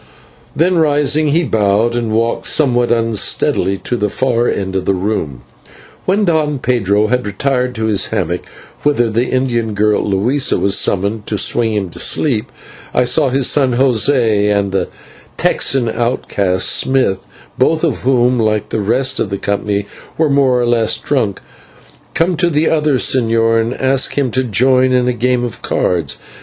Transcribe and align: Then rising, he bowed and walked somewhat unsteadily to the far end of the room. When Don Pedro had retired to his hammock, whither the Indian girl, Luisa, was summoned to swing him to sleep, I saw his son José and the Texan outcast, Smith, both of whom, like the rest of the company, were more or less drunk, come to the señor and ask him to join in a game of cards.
Then 0.55 0.79
rising, 0.79 1.27
he 1.27 1.43
bowed 1.43 1.93
and 1.93 2.11
walked 2.11 2.47
somewhat 2.47 2.91
unsteadily 2.91 3.77
to 3.83 3.95
the 3.95 4.09
far 4.09 4.47
end 4.47 4.75
of 4.75 4.85
the 4.85 4.95
room. 4.95 5.43
When 6.05 6.25
Don 6.25 6.57
Pedro 6.57 7.05
had 7.05 7.23
retired 7.23 7.75
to 7.75 7.85
his 7.85 8.07
hammock, 8.07 8.41
whither 8.81 9.11
the 9.11 9.25
Indian 9.29 9.75
girl, 9.75 10.03
Luisa, 10.03 10.57
was 10.57 10.75
summoned 10.75 11.27
to 11.27 11.37
swing 11.37 11.75
him 11.75 11.89
to 11.91 11.99
sleep, 11.99 12.51
I 12.95 13.03
saw 13.03 13.29
his 13.29 13.47
son 13.47 13.75
José 13.75 14.51
and 14.51 14.71
the 14.71 14.87
Texan 15.37 15.87
outcast, 15.87 16.67
Smith, 16.69 17.19
both 17.59 17.83
of 17.83 17.97
whom, 17.99 18.39
like 18.39 18.69
the 18.69 18.81
rest 18.81 19.19
of 19.19 19.29
the 19.29 19.37
company, 19.37 19.85
were 20.17 20.31
more 20.31 20.59
or 20.59 20.65
less 20.65 20.97
drunk, 20.97 21.41
come 22.15 22.35
to 22.37 22.49
the 22.49 22.65
señor 22.65 23.61
and 23.61 23.75
ask 23.75 24.17
him 24.17 24.31
to 24.31 24.43
join 24.43 24.93
in 24.93 25.07
a 25.07 25.13
game 25.13 25.43
of 25.43 25.61
cards. 25.61 26.17